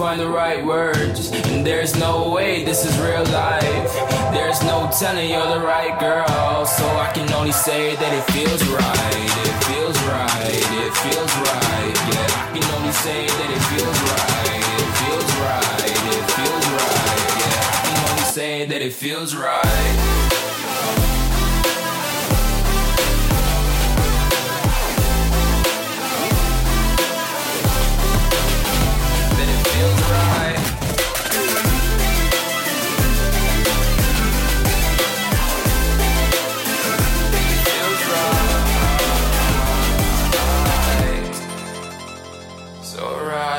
[0.00, 1.30] find the right words.
[1.30, 3.92] And there's no way this is real life.
[4.32, 6.64] There's no telling you're the right girl.
[6.64, 9.30] So I can only say that it feels right.
[9.44, 10.64] It feels right.
[10.84, 11.94] It feels right.
[12.10, 14.64] Yeah, I can only say that it feels right.
[14.80, 15.94] It feels right.
[16.16, 17.28] It feels right.
[17.44, 20.09] Yeah, I can only say that it feels right.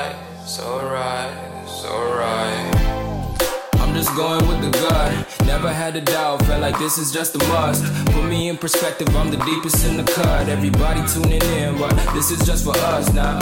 [0.00, 2.70] Right, so right, so right.
[3.74, 5.46] I'm just going with the gut.
[5.46, 7.84] Never had a doubt, felt like this is just a must.
[8.12, 10.48] Put me in perspective, I'm the deepest in the cut.
[10.48, 13.38] Everybody tuning in, but this is just for us now.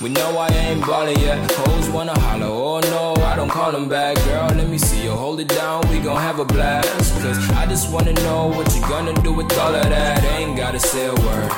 [0.00, 1.38] We know I ain't ballin' yet.
[1.52, 4.16] Hoes wanna holler, oh no, I don't call them back.
[4.24, 7.12] Girl, let me see you hold it down, we gon' have a blast.
[7.22, 10.24] Cause I just wanna know what you gonna do with all of that.
[10.38, 11.50] Ain't gotta say a word.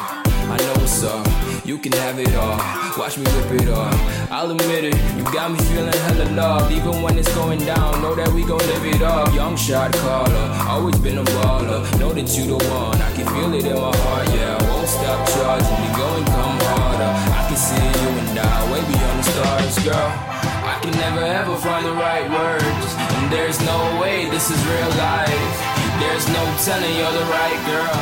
[0.53, 1.60] I know what's up.
[1.71, 2.59] You can have it all.
[2.99, 3.95] Watch me rip it off.
[4.29, 4.97] I'll admit it.
[5.15, 6.67] You got me feeling hella love.
[6.73, 9.33] Even when it's going down, know that we gon' live it up.
[9.33, 10.47] Young shot caller.
[10.67, 11.87] Always been a baller.
[12.01, 12.99] Know that you the one.
[12.99, 14.27] I can feel it in my heart.
[14.35, 15.79] Yeah, I won't stop charging.
[15.79, 17.13] We going come harder.
[17.39, 20.11] I can see you and I way beyond the stars, girl.
[20.67, 22.89] I can never ever find the right words.
[22.99, 25.55] And there's no way this is real life.
[26.03, 28.00] There's no telling you're the right girl.